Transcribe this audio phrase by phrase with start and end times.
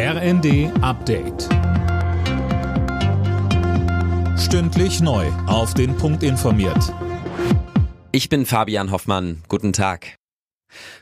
[0.00, 1.48] RND Update.
[4.38, 5.26] Stündlich neu.
[5.48, 6.94] Auf den Punkt informiert.
[8.12, 9.42] Ich bin Fabian Hoffmann.
[9.48, 10.14] Guten Tag.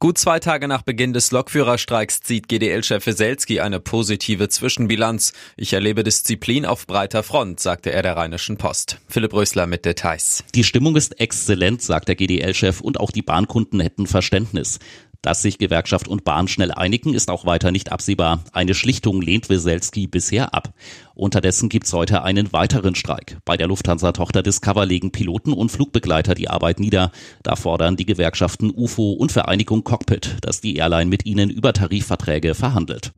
[0.00, 5.34] Gut zwei Tage nach Beginn des Lokführerstreiks zieht GDL-Chef Weselski eine positive Zwischenbilanz.
[5.56, 8.98] Ich erlebe Disziplin auf breiter Front, sagte er der Rheinischen Post.
[9.06, 10.42] Philipp Rösler mit Details.
[10.54, 14.80] Die Stimmung ist exzellent, sagt der GDL-Chef, und auch die Bahnkunden hätten Verständnis.
[15.22, 18.42] Dass sich Gewerkschaft und Bahn schnell einigen, ist auch weiter nicht absehbar.
[18.52, 20.72] Eine Schlichtung lehnt Weselski bisher ab.
[21.14, 23.36] Unterdessen gibt's heute einen weiteren Streik.
[23.44, 27.12] Bei der Lufthansa-Tochter Discover legen Piloten und Flugbegleiter die Arbeit nieder.
[27.42, 32.54] Da fordern die Gewerkschaften UFO und Vereinigung Cockpit, dass die Airline mit ihnen über Tarifverträge
[32.54, 33.12] verhandelt.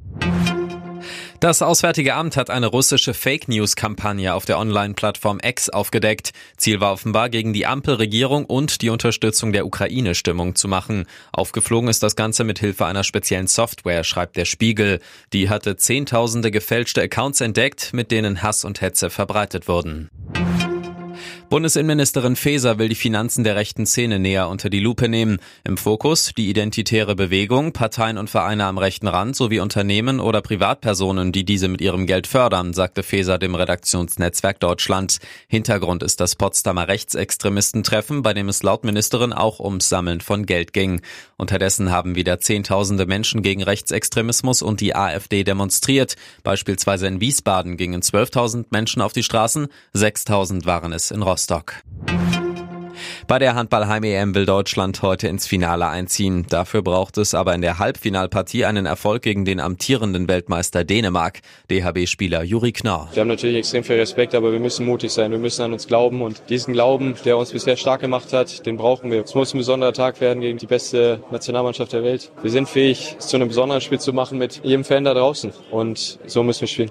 [1.43, 6.31] Das Auswärtige Amt hat eine russische Fake News-Kampagne auf der Online-Plattform X aufgedeckt.
[6.57, 11.05] Ziel war offenbar, gegen die Ampelregierung und die Unterstützung der Ukraine Stimmung zu machen.
[11.33, 15.01] Aufgeflogen ist das Ganze mit Hilfe einer speziellen Software, schreibt der Spiegel.
[15.33, 20.11] Die hatte zehntausende gefälschte Accounts entdeckt, mit denen Hass und Hetze verbreitet wurden.
[21.53, 25.39] Bundesinnenministerin Faeser will die Finanzen der rechten Szene näher unter die Lupe nehmen.
[25.65, 31.31] Im Fokus die identitäre Bewegung, Parteien und Vereine am rechten Rand sowie Unternehmen oder Privatpersonen,
[31.31, 35.19] die diese mit ihrem Geld fördern, sagte Faeser dem Redaktionsnetzwerk Deutschland.
[35.47, 40.73] Hintergrund ist das Potsdamer Rechtsextremistentreffen, bei dem es laut Ministerin auch ums Sammeln von Geld
[40.73, 41.03] ging.
[41.37, 46.17] Unterdessen haben wieder Zehntausende Menschen gegen Rechtsextremismus und die AfD demonstriert.
[46.45, 51.42] Beispielsweise in Wiesbaden gingen 12.000 Menschen auf die Straßen, 6.000 waren es in Rostock.
[51.43, 51.83] Rostock.
[53.27, 56.47] Bei der Handball-Heim-EM will Deutschland heute ins Finale einziehen.
[56.49, 62.45] Dafür braucht es aber in der Halbfinalpartie einen Erfolg gegen den amtierenden Weltmeister Dänemark, DHB-Spieler
[62.45, 63.09] Juri Knorr.
[63.13, 65.33] Wir haben natürlich extrem viel Respekt, aber wir müssen mutig sein.
[65.33, 68.77] Wir müssen an uns glauben und diesen Glauben, der uns bisher stark gemacht hat, den
[68.77, 69.25] brauchen wir.
[69.25, 72.31] Es muss ein besonderer Tag werden gegen die beste Nationalmannschaft der Welt.
[72.43, 75.53] Wir sind fähig, es zu einem besonderen Spiel zu machen mit jedem Fan da draußen
[75.73, 76.91] und so müssen wir spielen.